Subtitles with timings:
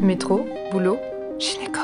[0.00, 0.98] Métro, boulot,
[1.38, 1.80] gynéco.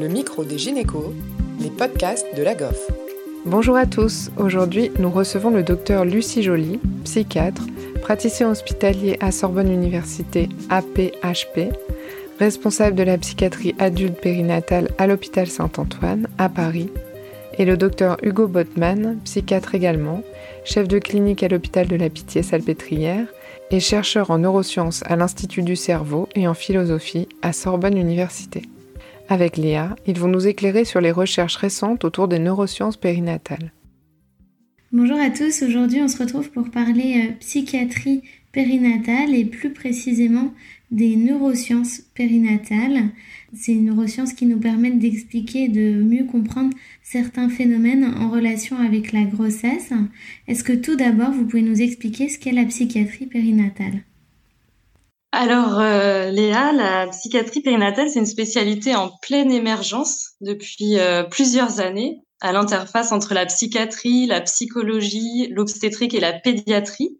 [0.00, 1.12] Le micro des gynécos,
[1.60, 2.90] les podcasts de la GOF.
[3.46, 4.30] Bonjour à tous.
[4.36, 7.66] Aujourd'hui, nous recevons le docteur Lucie Joly, psychiatre,
[8.02, 11.72] praticien hospitalier à Sorbonne Université APHP,
[12.40, 16.90] responsable de la psychiatrie adulte périnatale à l'hôpital Saint-Antoine à Paris,
[17.58, 20.22] et le docteur Hugo Botman, psychiatre également,
[20.64, 23.26] chef de clinique à l'hôpital de la Pitié-Salpêtrière
[23.70, 28.62] et chercheur en neurosciences à l'Institut du cerveau et en philosophie à Sorbonne Université.
[29.28, 33.72] Avec Léa, ils vont nous éclairer sur les recherches récentes autour des neurosciences périnatales.
[34.92, 40.52] Bonjour à tous, aujourd'hui on se retrouve pour parler euh, psychiatrie périnatale et plus précisément
[40.94, 43.10] des neurosciences périnatales.
[43.52, 49.24] Ces neurosciences qui nous permettent d'expliquer, de mieux comprendre certains phénomènes en relation avec la
[49.24, 49.92] grossesse.
[50.48, 54.04] Est-ce que tout d'abord, vous pouvez nous expliquer ce qu'est la psychiatrie périnatale?
[55.32, 61.80] Alors, euh, Léa, la psychiatrie périnatale, c'est une spécialité en pleine émergence depuis euh, plusieurs
[61.80, 67.18] années, à l'interface entre la psychiatrie, la psychologie, l'obstétrique et la pédiatrie.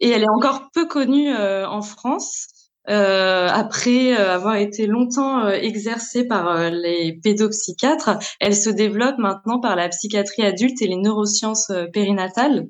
[0.00, 2.48] Et elle est encore peu connue euh, en France.
[2.88, 9.60] Euh, après euh, avoir été longtemps euh, exercée par les pédopsychiatres, elle se développe maintenant
[9.60, 12.66] par la psychiatrie adulte et les neurosciences périnatales.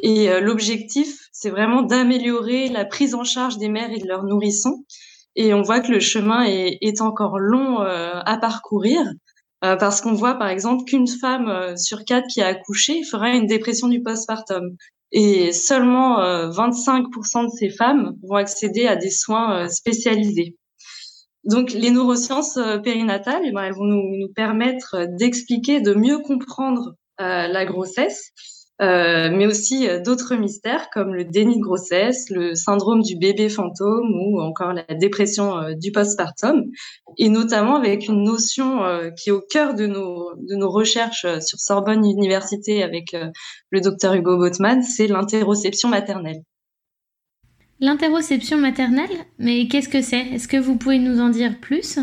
[0.00, 4.84] Et l'objectif, c'est vraiment d'améliorer la prise en charge des mères et de leurs nourrissons.
[5.34, 9.02] Et on voit que le chemin est, est encore long à parcourir.
[9.60, 13.88] parce qu'on voit par exemple qu'une femme sur quatre qui a accouché fera une dépression
[13.88, 14.76] du postpartum
[15.12, 16.18] et seulement
[16.50, 20.56] 25% euh, de ces femmes vont accéder à des soins euh, spécialisés.
[21.44, 26.18] Donc les neurosciences euh, périnatales, eh ben, elles vont nous, nous permettre d'expliquer, de mieux
[26.18, 28.30] comprendre la grossesse
[28.80, 33.48] euh, mais aussi euh, d'autres mystères comme le déni de grossesse, le syndrome du bébé
[33.48, 36.62] fantôme ou encore la dépression euh, du postpartum,
[37.16, 38.80] et notamment avec une notion
[39.16, 43.16] qui est au cœur de nos, de nos recherches sur Sorbonne Université avec
[43.70, 46.42] le docteur Hugo Botman, c'est l'interoception maternelle.
[47.80, 50.26] L'interoception maternelle, mais qu'est-ce que c'est?
[50.28, 51.98] Est-ce que vous pouvez nous en dire plus?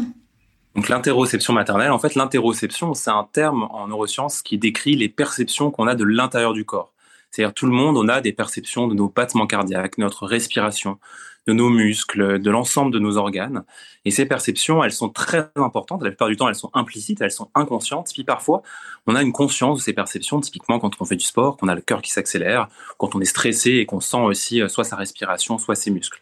[0.76, 5.72] Donc l'interoception maternelle, en fait, l'interoception, c'est un terme en neurosciences qui décrit les perceptions
[5.72, 6.92] qu'on a de l'intérieur du corps.
[7.32, 11.00] C'est-à-dire tout le monde, on a des perceptions de nos battements cardiaques, notre respiration,
[11.48, 13.64] de nos muscles, de l'ensemble de nos organes.
[14.04, 16.02] Et ces perceptions, elles sont très importantes.
[16.02, 18.10] La plupart du temps, elles sont implicites, elles sont inconscientes.
[18.14, 18.62] Puis parfois,
[19.06, 21.76] on a une conscience de ces perceptions, typiquement quand on fait du sport, qu'on a
[21.76, 24.96] le cœur qui s'accélère, quand on est stressé et qu'on sent aussi euh, soit sa
[24.96, 26.22] respiration, soit ses muscles.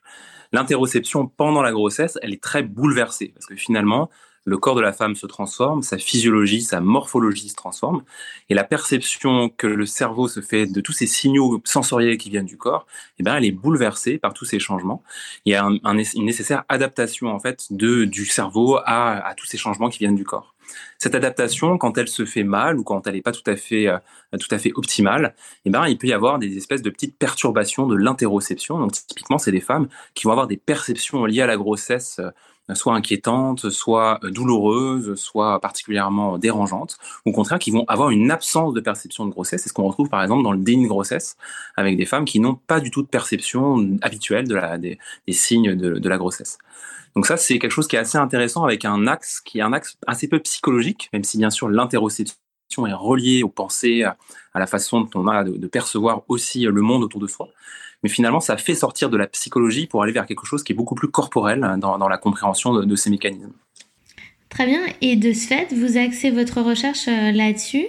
[0.52, 4.10] L'interoception pendant la grossesse, elle est très bouleversée parce que finalement,
[4.46, 8.04] le corps de la femme se transforme, sa physiologie, sa morphologie se transforme,
[8.50, 12.46] et la perception que le cerveau se fait de tous ces signaux sensoriels qui viennent
[12.46, 12.86] du corps,
[13.20, 15.04] eh bien, elle est bouleversée par tous ces changements.
[15.46, 19.90] Il y a une nécessaire adaptation en fait du cerveau à, à tous ces changements
[19.90, 20.54] qui viennent du corps.
[20.98, 23.88] Cette adaptation, quand elle se fait mal ou quand elle n'est pas tout à fait,
[23.88, 23.98] euh,
[24.40, 27.88] tout à fait optimale, eh ben, il peut y avoir des espèces de petites perturbations
[27.88, 28.80] de l'interoception.
[28.80, 32.30] Donc, typiquement, c'est des femmes qui vont avoir des perceptions liées à la grossesse euh,
[32.74, 38.32] soit inquiétantes, soit euh, douloureuses, soit particulièrement dérangeantes, ou au contraire qui vont avoir une
[38.32, 39.64] absence de perception de grossesse.
[39.64, 41.36] C'est ce qu'on retrouve par exemple dans le déni de grossesse
[41.76, 44.98] avec des femmes qui n'ont pas du tout de perception habituelle de la, des,
[45.30, 46.58] signes de, de la grossesse.
[47.16, 49.74] Donc ça, c'est quelque chose qui est assez intéressant avec un axe qui est un
[49.74, 52.36] axe assez peu psychologique, même si bien sûr l'interoception
[52.86, 54.18] est reliée aux pensées, à,
[54.56, 57.50] la façon dont on a de, de, percevoir aussi le monde autour de soi
[58.04, 60.76] mais finalement, ça fait sortir de la psychologie pour aller vers quelque chose qui est
[60.76, 63.54] beaucoup plus corporel dans, la compréhension de, ces mécanismes.
[64.50, 67.88] Très bien, et de ce fait, vous axez votre recherche euh, là-dessus.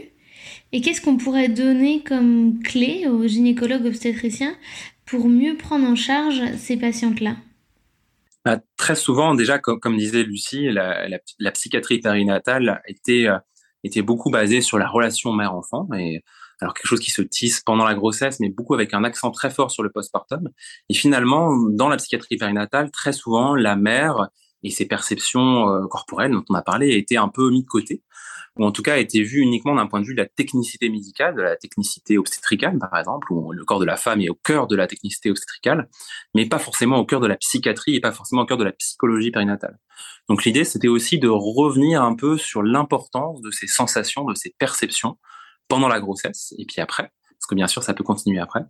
[0.72, 4.54] Et qu'est-ce qu'on pourrait donner comme clé aux gynécologues obstétriciens
[5.04, 7.36] pour mieux prendre en charge ces patientes-là?
[8.44, 13.36] Bah, Très souvent, déjà, comme, disait Lucie, la, psychiatrie périnatale était, euh,
[13.84, 15.86] était beaucoup basée sur la relation mère-enfant.
[15.96, 16.24] Et
[16.60, 19.50] alors quelque chose qui se tisse pendant la grossesse, mais beaucoup avec un accent très
[19.50, 20.48] fort sur le postpartum.
[20.88, 24.28] Et finalement, dans la psychiatrie périnatale, très souvent, la mère
[24.64, 28.02] et ses perceptions euh, corporelles dont on a parlé étaient un peu mis de côté,
[28.56, 31.36] ou en tout cas étaient vues uniquement d'un point de vue de la technicité médicale,
[31.36, 34.66] de la technicité obstétricale par exemple, où le corps de la femme est au cœur
[34.66, 35.88] de la technicité obstétricale,
[36.34, 38.72] mais pas forcément au cœur de la psychiatrie et pas forcément au cœur de la
[38.72, 39.78] psychologie périnatale.
[40.28, 44.54] Donc l'idée, c'était aussi de revenir un peu sur l'importance de ces sensations, de ces
[44.58, 45.18] perceptions
[45.68, 47.10] pendant la grossesse et puis après,
[47.44, 48.60] parce que bien sûr, ça peut continuer après,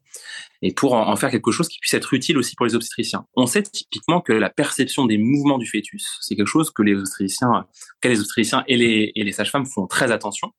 [0.61, 3.25] et pour en, faire quelque chose qui puisse être utile aussi pour les obstétriciens.
[3.37, 6.97] On sait typiquement que la perception des mouvements du fœtus, c'est quelque chose que les
[6.97, 7.67] obstétriciens,
[8.03, 10.51] les obstétriciens et les, et les sages-femmes font très attention.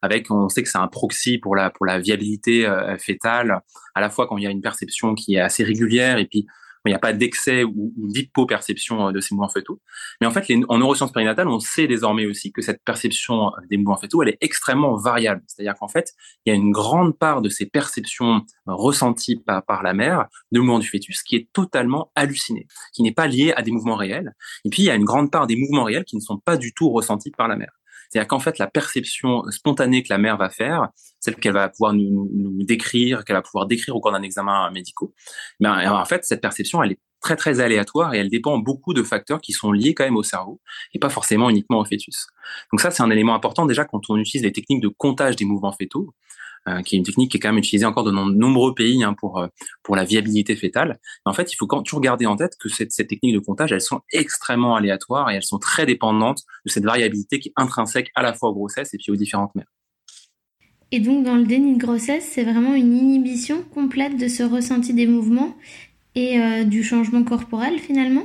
[0.00, 3.60] Avec, on sait que c'est un proxy pour la pour la viabilité euh, fétale,
[3.94, 6.46] à la fois quand il y a une perception qui est assez régulière et puis
[6.88, 9.80] il n'y a pas d'excès ou, d'hypo-perception de ces mouvements fœtaux.
[10.20, 13.96] Mais en fait, en neurosciences périnatales, on sait désormais aussi que cette perception des mouvements
[13.96, 15.42] fœtaux, elle est extrêmement variable.
[15.46, 16.12] C'est-à-dire qu'en fait,
[16.44, 20.60] il y a une grande part de ces perceptions ressenties par, par la mère de
[20.60, 24.34] mouvements du fœtus qui est totalement hallucinée, qui n'est pas liée à des mouvements réels.
[24.64, 26.56] Et puis, il y a une grande part des mouvements réels qui ne sont pas
[26.56, 27.77] du tout ressentis par la mère.
[28.08, 30.88] C'est-à-dire qu'en fait, la perception spontanée que la mère va faire,
[31.20, 32.28] celle qu'elle va pouvoir nous,
[32.64, 35.08] décrire, qu'elle va pouvoir décrire au cours d'un examen médical,
[35.60, 39.02] ben, en fait, cette perception, elle est très très aléatoire et elle dépend beaucoup de
[39.02, 40.60] facteurs qui sont liés quand même au cerveau
[40.94, 42.28] et pas forcément uniquement au fœtus.
[42.72, 45.44] Donc ça, c'est un élément important déjà quand on utilise les techniques de comptage des
[45.44, 46.14] mouvements fœtaux.
[46.68, 49.02] Euh, qui est une technique qui est quand même utilisée encore dans de nombreux pays
[49.02, 49.46] hein, pour euh,
[49.82, 50.98] pour la viabilité fétale.
[51.24, 53.72] en fait, il faut quand toujours garder en tête que cette, cette technique de comptage,
[53.72, 58.10] elles sont extrêmement aléatoires et elles sont très dépendantes de cette variabilité qui est intrinsèque
[58.14, 59.70] à la fois aux grossesses et puis aux différentes mères.
[60.90, 64.94] Et donc, dans le déni de grossesse, c'est vraiment une inhibition complète de ce ressenti
[64.94, 65.54] des mouvements
[66.14, 68.24] et euh, du changement corporel finalement?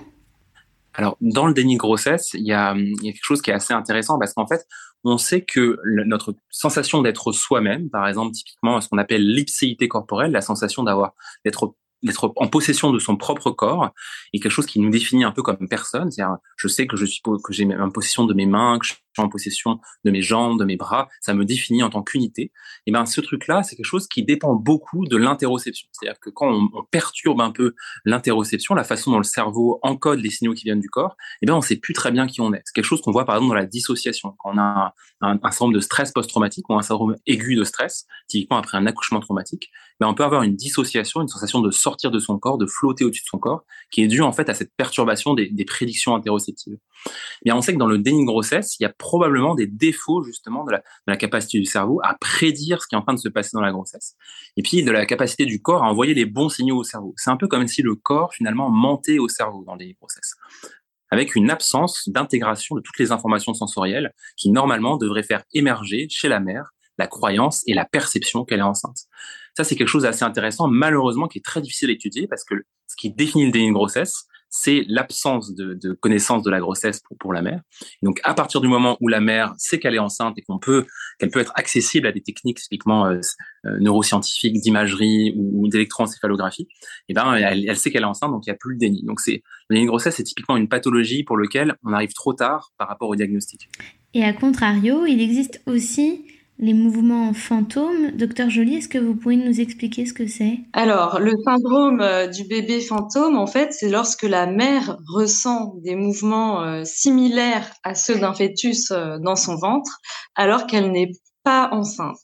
[0.95, 3.51] Alors, dans le déni de grossesse, il y, a, il y a quelque chose qui
[3.51, 4.65] est assez intéressant parce qu'en fait,
[5.03, 10.31] on sait que notre sensation d'être soi-même, par exemple, typiquement ce qu'on appelle l'ipséité corporelle,
[10.31, 11.13] la sensation d'avoir
[11.45, 13.89] d'être d'être en possession de son propre corps
[14.33, 16.11] et quelque chose qui nous définit un peu comme personne.
[16.11, 18.93] C'est-à-dire, je sais que je suis que j'ai en possession de mes mains, que je
[19.21, 22.51] en possession de mes jambes, de mes bras, ça me définit en tant qu'unité.
[22.85, 25.87] Et ben ce truc-là, c'est quelque chose qui dépend beaucoup de l'interoception.
[25.91, 27.75] C'est-à-dire que quand on, perturbe un peu
[28.05, 31.53] l'interoception, la façon dont le cerveau encode les signaux qui viennent du corps, et ben
[31.53, 32.61] on sait plus très bien qui on est.
[32.65, 34.35] C'est quelque chose qu'on voit par exemple dans la dissociation.
[34.39, 38.57] Quand on a un, syndrome de stress post-traumatique ou un syndrome aigu de stress, typiquement
[38.57, 39.69] après un accouchement traumatique,
[39.99, 43.05] ben on peut avoir une dissociation, une sensation de sortir de son corps, de flotter
[43.05, 46.15] au-dessus de son corps, qui est due en fait à cette perturbation des, des prédictions
[46.15, 46.77] interoceptives.
[47.43, 50.23] Bien, on sait que dans le déni de grossesse, il y a probablement des défauts
[50.23, 50.77] justement de
[51.07, 53.61] la, capacité du cerveau à prédire ce qui est en train de se passer dans
[53.61, 54.15] la grossesse,
[54.55, 57.13] et puis de la capacité du corps à envoyer les bons signaux au cerveau.
[57.17, 60.35] C'est un peu comme si le corps finalement mentait au cerveau dans les grossesses
[61.11, 66.27] avec une absence d'intégration de toutes les informations sensorielles qui normalement devraient faire émerger chez
[66.27, 69.05] la mère la croyance et la perception qu'elle est enceinte.
[69.55, 72.55] Ça, c'est quelque chose d'assez intéressant, malheureusement, qui est très difficile à étudier parce que
[72.93, 77.01] ce qui définit le déni de grossesse, c'est l'absence de, de, connaissance de la grossesse
[77.19, 77.61] pour, la mère.
[78.03, 80.85] Donc, à partir du moment où la mère sait qu'elle est enceinte et qu'on peut,
[81.17, 83.19] qu'elle peut être accessible à des techniques typiquement euh,
[83.65, 86.67] euh neuroscientifiques, d'imagerie ou, d'électroencéphalographie,
[87.09, 89.01] eh ben, elle, sait qu'elle est enceinte, donc il n'y a plus le déni.
[89.03, 92.33] Donc, c'est le déni de grossesse, c'est typiquement une pathologie pour laquelle on arrive trop
[92.33, 93.69] tard par rapport au diagnostic.
[94.13, 96.27] Et à contrario, il existe aussi
[96.59, 98.11] les mouvements fantômes.
[98.11, 100.59] Docteur Joly, est-ce que vous pouvez nous expliquer ce que c'est?
[100.73, 105.95] Alors, le syndrome euh, du bébé fantôme, en fait, c'est lorsque la mère ressent des
[105.95, 109.99] mouvements euh, similaires à ceux d'un fœtus euh, dans son ventre,
[110.35, 111.11] alors qu'elle n'est
[111.43, 112.15] pas enceinte,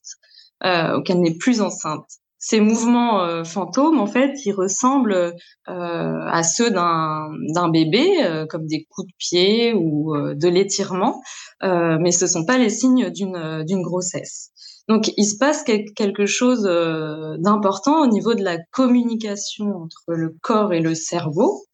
[0.63, 2.07] ou qu'elle n'est plus enceinte
[2.39, 5.33] ces mouvements euh, fantômes, en fait, ils ressemblent euh,
[5.67, 11.21] à ceux d'un bébé, euh, comme des coups de pied ou de l'étirement,
[11.61, 14.51] mais ce sont pas les signes d'une grossesse.
[14.87, 20.73] Donc, il se passe quelque chose d'important au niveau de la communication entre le corps
[20.73, 21.65] et le cerveau.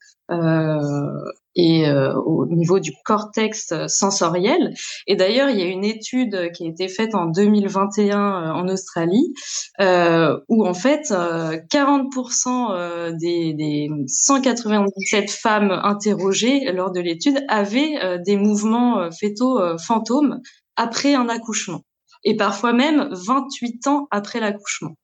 [1.58, 4.74] Euh, et euh, au niveau du cortex sensoriel.
[5.08, 8.68] Et d'ailleurs, il y a une étude qui a été faite en 2021 euh, en
[8.68, 9.34] Australie,
[9.80, 18.38] euh, où en fait, 40% des, des 197 femmes interrogées lors de l'étude avaient des
[18.38, 20.42] mouvements fétaux fantômes
[20.76, 21.82] après un accouchement,
[22.24, 24.96] et parfois même 28 ans après l'accouchement.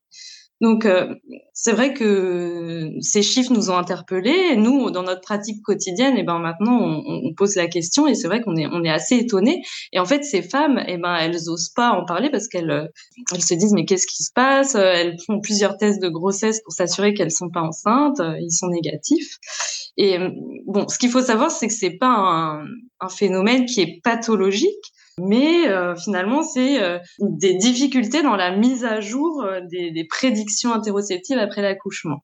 [0.62, 1.16] Donc, euh,
[1.54, 4.56] c'est vrai que ces chiffres nous ont interpellés.
[4.56, 8.14] Nous, dans notre pratique quotidienne, et eh ben maintenant, on, on, pose la question et
[8.14, 9.64] c'est vrai qu'on est, on est assez étonnés.
[9.92, 12.70] Et en fait, ces femmes, et eh ben, elles osent pas en parler parce qu'elles,
[12.70, 12.88] euh,
[13.34, 14.76] elles se disent mais qu'est-ce qui se passe?
[14.76, 18.20] Elles font plusieurs tests de grossesse pour s'assurer qu'elles sont pas enceintes.
[18.20, 19.38] Euh, ils sont négatifs.
[19.98, 20.18] Et
[20.68, 22.66] bon, ce qu'il faut savoir, c'est que c'est pas un,
[23.02, 28.84] un phénomène qui est pathologique mais euh, finalement c'est euh, des difficultés dans la mise
[28.86, 32.24] à jour euh, des, des, prédictions interoceptives après l'accouchement.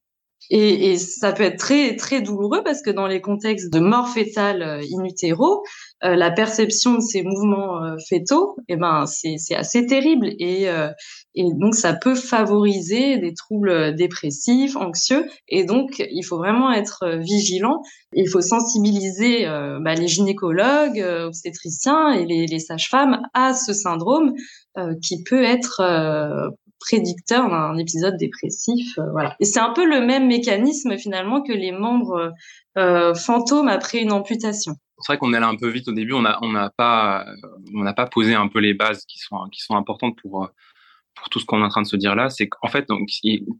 [0.50, 4.08] Et, et, ça peut être très très douloureux parce que dans les contextes de mort
[4.08, 5.62] fétale in utero,
[6.04, 10.90] euh, la perception de ces mouvements euh, fétaux, eh ben c'est assez terrible et euh,
[11.34, 17.18] et donc ça peut favoriser des troubles dépressifs, anxieux et donc il faut vraiment être
[17.18, 17.82] vigilant.
[18.12, 19.44] Il faut sensibiliser
[19.82, 24.32] bah, les gynécologues, obstétriciens et les, les sages-femmes à ce syndrome
[25.02, 25.82] qui peut être
[26.80, 28.98] prédicteur d'un épisode dépressif.
[29.12, 29.36] voilà.
[29.40, 32.32] Et c'est un peu le même mécanisme finalement que les membres
[33.14, 36.12] fantômes après une amputation c'est vrai qu'on est allé un peu vite au début.
[36.12, 37.24] On n'a on pas
[37.74, 40.48] on n'a pas posé un peu les bases qui sont qui sont importantes pour
[41.14, 42.28] pour tout ce qu'on est en train de se dire là.
[42.30, 43.08] C'est qu'en fait donc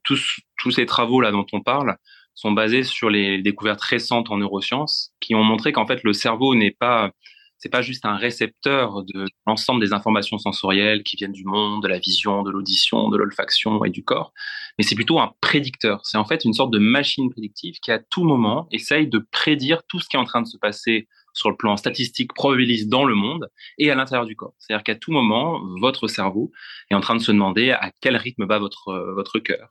[0.05, 1.97] tous tous ces travaux là dont on parle
[2.35, 6.55] sont basées sur les découvertes récentes en neurosciences qui ont montré qu'en fait le cerveau
[6.55, 7.11] n'est pas
[7.59, 11.89] c'est pas juste un récepteur de l'ensemble des informations sensorielles qui viennent du monde, de
[11.89, 14.33] la vision, de l'audition, de l'olfaction et du corps,
[14.79, 16.01] mais c'est plutôt un prédicteur.
[16.05, 19.83] C'est en fait une sorte de machine prédictive qui à tout moment essaye de prédire
[19.89, 23.05] tout ce qui est en train de se passer sur le plan statistique probabiliste dans
[23.05, 23.49] le monde
[23.79, 24.55] et à l'intérieur du corps.
[24.59, 26.51] C'est-à-dire qu'à tout moment, votre cerveau
[26.91, 29.69] est en train de se demander à quel rythme bat votre, votre cœur,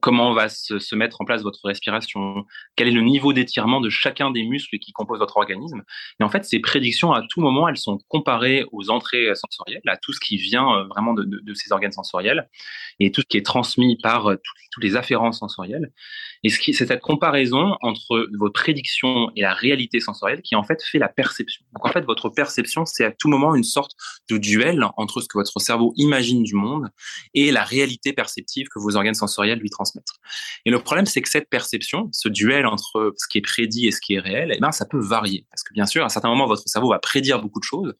[0.00, 2.44] comment va se, mettre en place votre respiration,
[2.76, 5.82] quel est le niveau d'étirement de chacun des muscles qui composent votre organisme?
[6.20, 9.96] Et en fait, ces prédictions, à tout moment, elles sont comparées aux entrées sensorielles, à
[9.96, 12.48] tout ce qui vient euh, vraiment de, ces organes sensoriels
[13.00, 14.36] et tout ce qui est transmis par euh,
[14.72, 15.92] toutes les afférences sensorielles.
[16.42, 20.98] Et c'est cette comparaison entre vos prédictions et la réalité sensorielle qui en fait fait
[20.98, 21.64] la perception.
[21.74, 23.92] Donc en fait, votre perception, c'est à tout moment une sorte
[24.30, 26.88] de duel entre ce que votre cerveau imagine du monde
[27.34, 29.79] et la réalité perceptive que vos organes sensoriels lui transmettent.
[30.64, 33.92] Et le problème, c'est que cette perception, ce duel entre ce qui est prédit et
[33.92, 35.46] ce qui est réel, eh ben, ça peut varier.
[35.50, 37.94] Parce que bien sûr, à un certain moment, votre cerveau va prédire beaucoup de choses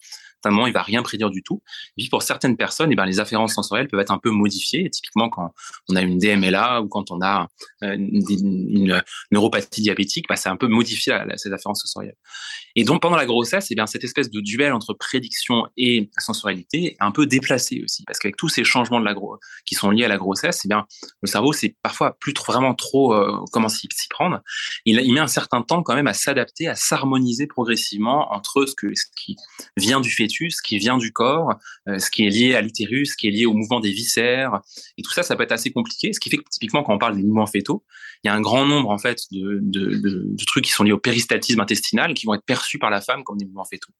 [0.48, 1.62] moment, il va rien prédire du tout.
[1.98, 4.88] Et pour certaines personnes, eh ben, les afférences sensorielles peuvent être un peu modifiées.
[4.90, 5.52] typiquement, quand
[5.88, 7.48] on a une DMLA ou quand on a
[7.82, 12.16] euh, une, neuropathie diabétique, bah, c'est un peu modifié ces afférences sensorielles.
[12.76, 16.86] Et donc pendant la grossesse, eh bien cette espèce de duel entre prédiction et sensorialité
[16.86, 19.14] est un peu déplacé aussi, parce qu'avec tous ces changements de la
[19.66, 20.86] qui sont liés à la grossesse, eh bien
[21.22, 24.40] le cerveau c'est parfois plus vraiment trop euh, comment s'y prendre.
[24.84, 28.74] Il, il met un certain temps quand même à s'adapter, à s'harmoniser progressivement entre ce
[28.74, 29.36] que ce qui
[29.76, 31.54] vient du fait ce qui vient du corps,
[31.88, 34.60] euh, ce qui est lié à l'utérus, ce qui est lié au mouvement des viscères.
[34.96, 36.12] Et tout ça, ça peut être assez compliqué.
[36.12, 37.84] Ce qui fait que typiquement, quand on parle des mouvements fétaux,
[38.22, 41.60] il y a un grand nombre en fait de, trucs qui sont liés au péristaltisme
[41.60, 43.92] intestinal qui vont être perçus par la femme comme des mouvements fétaux.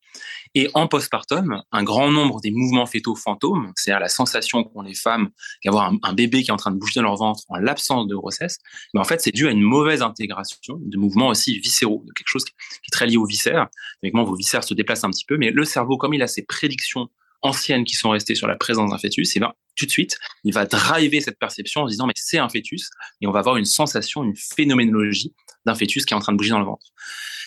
[0.54, 4.94] Et en postpartum, un grand nombre des mouvements fétaux fantômes, c'est-à-dire la sensation qu'ont les
[4.94, 5.30] femmes
[5.64, 8.06] d'avoir un, un, bébé qui est en train de bouger dans leur ventre en l'absence
[8.08, 8.58] de grossesse,
[8.94, 12.28] mais en fait, c'est dû à une mauvaise intégration de mouvements aussi viscéraux, de quelque
[12.28, 13.68] chose qui est très lié aux viscères.
[14.02, 16.43] Évidemment, vos viscères se déplacent un petit peu, mais le cerveau, comme il a ses
[16.43, 17.09] prédictions
[17.43, 20.19] anciennes qui sont restées sur la présence d'un fœtus, et eh ben tout de suite,
[20.45, 23.39] il va driver cette perception en se disant mais c'est un fœtus et on va
[23.39, 25.33] avoir une sensation, une phénoménologie
[25.65, 26.87] d'un fœtus qui est en train de bouger dans le ventre.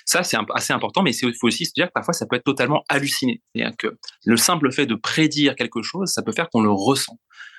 [0.05, 2.43] Ça, c'est assez important, mais il faut aussi se dire que parfois, ça peut être
[2.43, 3.41] totalement halluciné.
[3.55, 7.17] C'est-à-dire que le simple fait de prédire quelque chose, ça peut faire qu'on le ressent.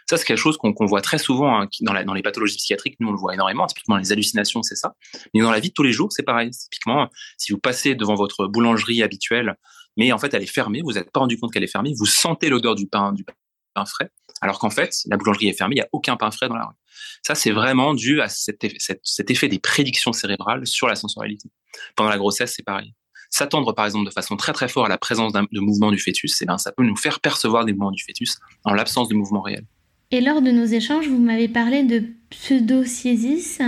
[0.09, 2.97] Ça, c'est quelque chose qu'on qu voit très souvent hein, dans, dans, les pathologies psychiatriques.
[3.01, 3.67] Nous, on le voit énormément.
[3.67, 4.95] Typiquement, les hallucinations, c'est ça.
[5.33, 6.51] Mais dans la vie de tous les jours, c'est pareil.
[6.51, 9.57] Typiquement, si vous passez devant votre boulangerie habituelle,
[9.97, 12.07] mais en fait, elle est fermée, vous n'êtes pas rendu compte qu'elle est fermée, vous
[12.07, 14.11] sentez l'odeur du pain, du pain frais,
[14.41, 16.67] alors qu'en fait, la boulangerie est fermée, il n'y a aucun pain frais dans la
[16.67, 16.75] rue.
[17.23, 21.51] Ça, c'est vraiment dû à cet effet, des prédictions cérébrales sur la sensorialité.
[21.97, 22.95] Pendant la grossesse, c'est pareil
[23.35, 26.41] s'attendre par exemple de façon très très forte à la présence de mouvements du fœtus,
[26.41, 29.43] eh bien, ça peut nous faire percevoir des mouvements du fœtus en l'absence de mouvements
[29.43, 29.67] réels.
[30.13, 33.61] Et lors de nos échanges, vous m'avez parlé de pseudociésis.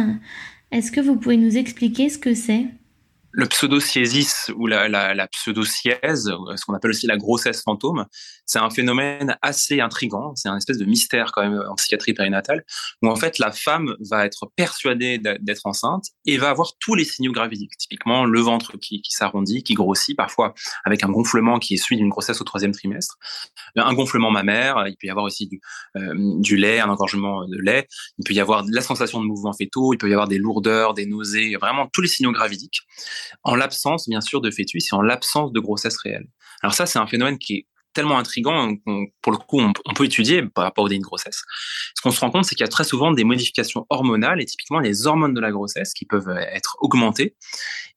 [0.71, 2.67] Est-ce que vous pouvez nous expliquer ce que c'est?
[3.37, 8.07] Le pseudociésis ou la, pseudocièse, ce qu'on appelle aussi la grossesse fantôme,
[8.47, 10.35] c'est un phénomène assez intrigant.
[10.37, 12.65] C'est un espèce de mystère quand même en psychiatrie périnatale,
[13.03, 17.05] où en fait la femme va être persuadée d'être enceinte et va avoir tous les
[17.05, 17.77] signaux gravidiques.
[17.77, 22.09] Typiquement le ventre qui, s'arrondit, qui grossit, parfois avec un gonflement qui est suivi d'une
[22.09, 23.19] grossesse au troisième trimestre,
[23.77, 24.83] un gonflement mammaire.
[24.87, 25.61] Il peut y avoir aussi du,
[25.97, 27.87] euh, lait, un engorgement de lait.
[28.19, 29.93] Il peut y avoir la sensation de mouvement fétaux.
[29.93, 32.81] Il peut y avoir des lourdeurs, des nausées, vraiment tous les signaux gravidiques
[33.43, 36.27] en l'absence, bien sûr, de fœtus et en l'absence de grossesse réelle.
[36.63, 37.67] Alors ça, c'est un phénomène qui est
[37.97, 41.43] tellement intrigant qu'on, pour le coup, on, peut étudier par rapport au déni de grossesse.
[41.95, 44.45] Ce qu'on se rend compte, c'est qu'il y a très souvent des modifications hormonales et
[44.45, 47.37] typiquement les hormones de la grossesse qui peuvent être augmentées.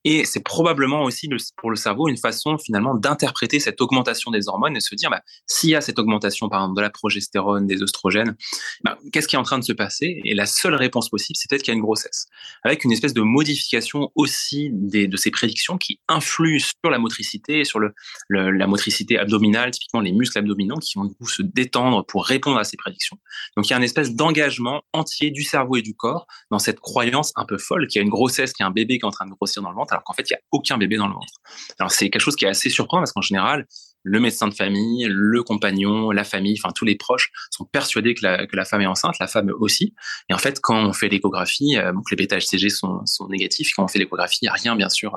[0.06, 4.77] Et c'est probablement aussi pour le cerveau une façon finalement d'interpréter cette augmentation des hormones
[4.77, 7.84] et se dire, bah, s'il y a cette augmentation, par exemple, de la progestérone, des
[7.84, 8.36] oestrogènes,
[8.84, 10.22] bah, qu'est-ce qui est en train de se passer?
[10.24, 12.27] Et la seule réponse possible, c'est peut-être qu'il y a une grossesse,
[12.63, 17.63] avec une espèce de modification aussi des, de ces prédictions qui influent sur la motricité,
[17.63, 17.94] sur le,
[18.29, 22.63] la motricité abdominale, les muscles abdominaux qui vont du coup se détendre pour répondre à
[22.63, 23.18] ces prédictions.
[23.58, 26.79] Donc il y a une espèce d'engagement entier du cerveau et du corps dans cette
[26.79, 29.01] croyance un peu folle qu'il y a une grossesse, qu'il y a un bébé qui
[29.01, 30.77] est en train de grossir dans le ventre, alors qu'en fait il n'y a aucun
[30.77, 31.34] bébé dans le ventre.
[31.79, 33.65] Alors c'est quelque chose qui est assez surprenant parce qu'en général,
[34.03, 38.24] le médecin de famille, le compagnon, la famille, enfin tous les proches sont persuadés que
[38.24, 39.93] la, que la femme est enceinte, la femme aussi.
[40.29, 43.72] Et en fait, quand on fait l'échographie, euh, les bêta-HCG sont, sont négatifs.
[43.75, 45.15] Quand on fait l'échographie, il n'y a rien, bien sûr,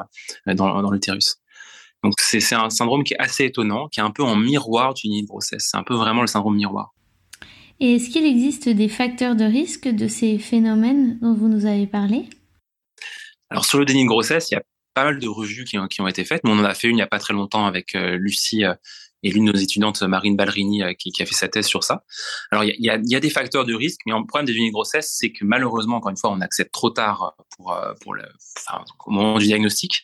[0.49, 1.37] euh, dans, dans l'utérus.
[2.03, 5.09] Donc c'est un syndrome qui est assez étonnant, qui est un peu en miroir du
[5.09, 5.69] nid de grossesse.
[5.71, 6.93] C'est un peu vraiment le syndrome miroir.
[7.79, 11.87] Et est-ce qu'il existe des facteurs de risque de ces phénomènes dont vous nous avez
[11.87, 12.27] parlé?
[13.53, 14.63] Alors sur le déni de grossesse, il y a
[14.95, 16.43] pas mal de revues qui ont, qui ont, été faites.
[16.43, 18.65] Nous, on en a fait une il n'y a pas très longtemps avec euh, Lucie,
[18.65, 18.75] euh,
[19.23, 22.05] et l'une de nos étudiantes, Marine Ballerini, euh, qui, a fait sa thèse sur ça.
[22.51, 25.45] Alors, il y a, des facteurs de risque, mais le problème des grossesse, c'est que
[25.45, 28.25] malheureusement, encore une fois, on accepte trop tard pour, euh, pour le,
[29.07, 30.03] au moment du diagnostic,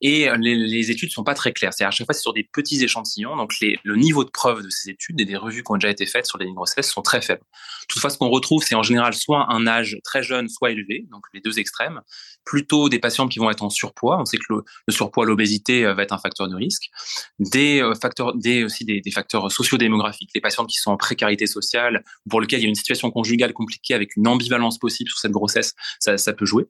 [0.00, 1.72] et les, les études sont pas très claires.
[1.72, 4.70] C'est à chaque fois c'est sur des petits échantillons, donc le niveau de preuve de
[4.70, 7.22] ces études et des revues qui ont déjà été faites sur les grossesse sont très
[7.22, 7.44] faibles.
[7.88, 11.22] Toutefois, ce qu'on retrouve, c'est en général soit un âge très jeune, soit élevé, donc
[11.32, 12.00] les deux extrêmes,
[12.44, 14.18] plutôt des patientes qui vont être en surpoids.
[14.20, 16.90] On sait que le, le surpoids, l'obésité va être un facteur de risque.
[17.38, 18.34] Des facteurs,
[18.64, 22.64] aussi des, des facteurs sociodémographiques, les patientes qui sont en précarité sociale, pour lesquelles il
[22.64, 26.46] y a une situation conjugale compliquée avec une ambivalence possible sur cette grossesse, ça, peut
[26.46, 26.66] jouer.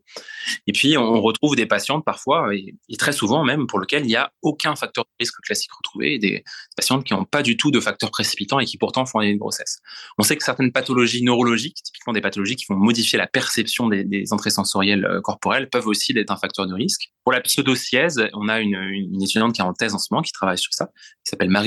[0.66, 4.16] Et puis, on retrouve des patientes parfois, et, très souvent même, pour lesquelles il n'y
[4.16, 6.45] a aucun facteur de risque classique retrouvé, et des
[6.76, 9.81] patientes qui n'ont pas du tout de facteurs précipitants et qui pourtant font une grossesse.
[10.19, 14.33] On sait que certaines pathologies neurologiques, typiquement des pathologies qui vont modifier la perception des,
[14.33, 17.11] entrées sensorielles euh, corporelles, peuvent aussi être un facteur de risque.
[17.25, 20.23] Pour la pseudocièse, on a une, une étudiante qui est en thèse en ce moment,
[20.23, 20.90] qui travaille sur ça,
[21.25, 21.63] qui s'appelle Marie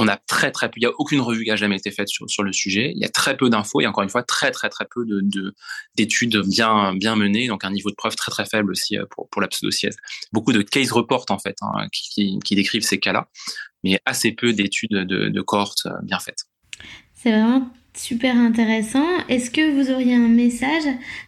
[0.00, 2.08] On a très très peu, il n'y a aucune revue qui a jamais été faite
[2.08, 2.92] sur, sur le sujet.
[2.94, 5.54] Il y a très peu d'infos et encore une fois très très très peu de
[5.96, 9.28] d'études bien bien menées, donc un niveau de preuve très très faible aussi euh, pour,
[9.28, 9.96] pour la pseudocièse.
[10.32, 13.28] Beaucoup de case reports en fait hein, qui, qui, décrivent ces cas-là,
[13.82, 16.44] mais assez peu d'études de, cohortes euh, bien faites.
[17.14, 19.04] C'est vraiment super intéressant.
[19.28, 20.84] Est-ce que vous auriez un message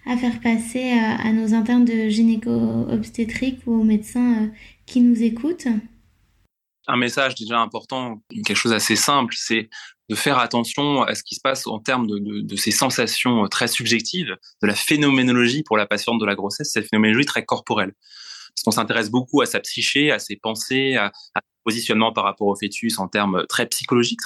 [0.07, 4.49] à faire passer à, à nos internes de gynéco-obstétrique ou aux médecins
[4.87, 5.67] qui nous écoutent?
[6.91, 9.69] Un message déjà important, quelque chose assez simple, c'est
[10.09, 14.37] de faire attention à ce qui se passe en termes de, ces sensations très subjectives,
[14.63, 17.95] de la phénoménologie pour la patiente de la grossesse, cette phénoménologie très corporelle.
[18.55, 22.49] Parce qu'on s'intéresse beaucoup à sa psyché, à ses pensées, à, à positionnement par rapport
[22.49, 24.21] au fœtus en termes très psychologiques,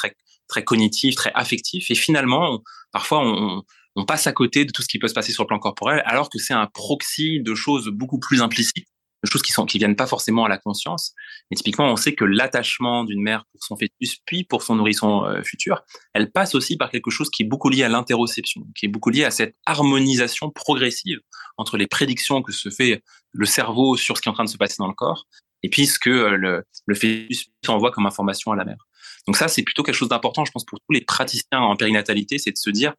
[0.49, 1.91] très, cognitifs, très affectifs.
[1.91, 3.63] Et finalement, parfois, on,
[3.97, 6.03] on passe à côté de tout ce qui peut se passer sur le plan corporel,
[6.07, 8.89] alors que c'est un proxy de choses beaucoup plus implicites
[9.27, 11.15] choses qui sont viennent pas forcément à la conscience.
[11.51, 15.25] Mais typiquement, on sait que l'attachement d'une mère pour son fœtus puis pour son nourrisson
[15.25, 18.87] euh, futur, elle passe aussi par quelque chose qui est beaucoup lié à l'interoception, qui
[18.87, 21.19] est beaucoup lié à cette harmonisation progressive
[21.57, 23.03] entre les prédictions que se fait
[23.33, 25.27] le cerveau sur ce qui est en train de se passer dans le corps
[25.63, 28.87] et puis ce que euh, le fœtus envoie comme information à la mère.
[29.27, 32.39] Donc ça, c'est plutôt quelque chose d'important, je pense, pour tous les praticiens en périnatalité,
[32.39, 32.95] c'est de se dire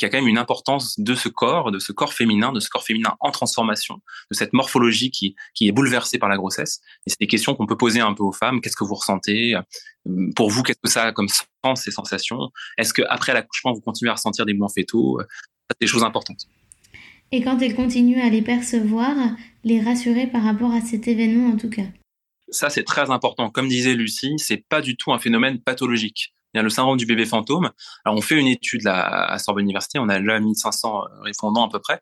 [0.00, 2.60] qu'il y a quand même une importance de ce corps, de ce corps féminin, de
[2.60, 6.80] ce corps féminin en transformation, de cette morphologie qui, qui est bouleversée par la grossesse.
[7.06, 8.62] Et c'est des questions qu'on peut poser un peu aux femmes.
[8.62, 9.54] Qu'est-ce que vous ressentez?
[9.54, 12.50] Euh, Pour vous, qu'est-ce que ça a comme sens, ces sensations?
[12.78, 15.20] Est-ce qu'après l'accouchement, vous continuez à ressentir des mouvements fétaux?
[15.68, 16.48] C'est des choses importantes.
[17.30, 19.14] Et quand elles continuent à les percevoir,
[19.62, 21.86] les rassurer par rapport à cet événement en tout cas?
[22.48, 23.50] Ça, c'est très important.
[23.50, 27.70] Comme disait Lucie, c'est pas du tout un phénomène pathologique le syndrome du bébé fantôme.
[28.04, 31.70] Alors, on fait une étude là, à Sorbonne Université, on a déjà 1500 répondants à
[31.70, 32.00] peu près,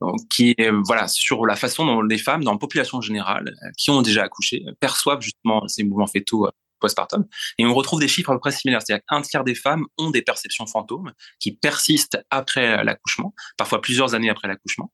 [0.00, 4.02] donc, qui voilà sur la façon dont les femmes, dans la population générale, qui ont
[4.02, 6.50] déjà accouché, perçoivent justement ces mouvements fétaux euh,
[6.80, 7.24] postpartum.
[7.58, 8.82] Et on retrouve des chiffres à peu près similaires.
[8.84, 14.14] C'est-à-dire qu'un tiers des femmes ont des perceptions fantômes qui persistent après l'accouchement, parfois plusieurs
[14.14, 14.90] années après l'accouchement.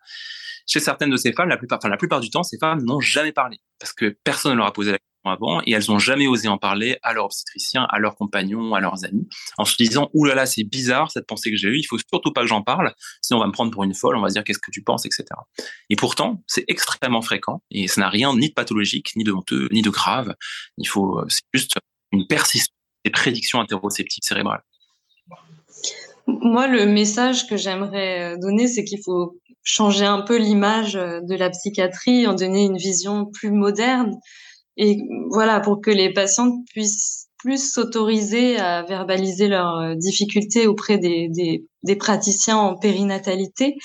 [0.66, 3.00] Chez certaines de ces femmes, la plupart, enfin, la plupart du temps, ces femmes n'ont
[3.00, 5.98] jamais parlé parce que personne ne leur a posé la question avant et elles n'ont
[5.98, 9.76] jamais osé en parler à leur obstétricien, à leurs compagnons, à leurs amis, en se
[9.76, 12.42] disant Ouh là là, c'est bizarre cette pensée que j'ai eue, il faut surtout pas
[12.42, 14.44] que j'en parle, sinon on va me prendre pour une folle, on va se dire
[14.44, 15.24] qu'est-ce que tu penses, etc.
[15.90, 19.68] Et pourtant, c'est extrêmement fréquent et ça n'a rien ni de pathologique, ni de honteux,
[19.72, 20.34] ni de grave.
[20.76, 21.76] Il faut, c'est juste
[22.12, 24.62] une persistance des prédictions interoceptives cérébrales.
[26.26, 31.50] Moi, le message que j'aimerais donner, c'est qu'il faut changer un peu l'image de la
[31.50, 34.14] psychiatrie, en donner une vision plus moderne
[34.78, 34.96] et
[35.30, 41.64] voilà, pour que les patientes puissent plus s'autoriser à verbaliser leurs euh, difficultés auprès des,
[41.98, 43.76] praticiens en périnatalité,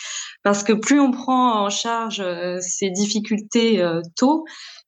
[0.43, 4.43] parce que plus on prend en charge euh, ces difficultés euh, tôt,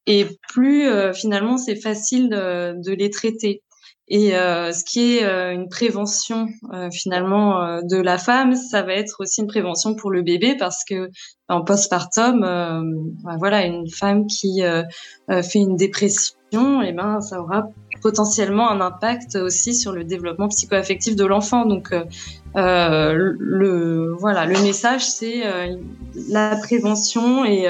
[0.07, 3.63] et plus finalement c'est facile de, les traiter.
[4.07, 8.93] Et euh, ce qui est euh, une prévention euh, finalement de la femme, ça va
[8.93, 11.09] être aussi une prévention pour le bébé parce que
[11.47, 14.61] en postpartum, ben voilà, une femme qui
[15.29, 17.67] fait une dépression, et eh ben ça aura
[18.01, 21.67] potentiellement un impact aussi sur le développement psychoaffectif de l'enfant.
[21.67, 21.93] Donc
[22.55, 25.43] le voilà, le message c'est
[26.29, 27.67] la prévention et,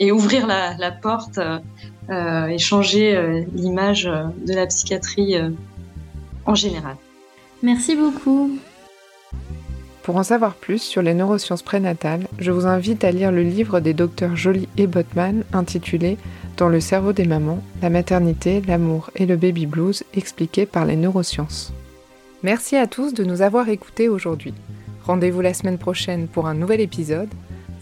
[0.00, 1.58] et ouvrir la, la porte euh,
[2.10, 5.36] et changer euh, l'image euh, de la psychiatrie
[6.46, 6.96] en général.
[7.62, 8.58] Merci beaucoup.
[10.02, 13.80] Pour en savoir plus sur les neurosciences prénatales, je vous invite à lire le livre
[13.80, 16.18] des docteurs Joly et Botman intitulé
[16.58, 20.96] Dans le cerveau des mamans, la maternité, l'amour et le baby blues expliqué par les
[20.96, 21.72] neurosciences.
[22.42, 24.52] Merci à tous de nous avoir écoutés aujourd'hui.
[25.06, 27.30] Rendez-vous la semaine prochaine pour un nouvel épisode.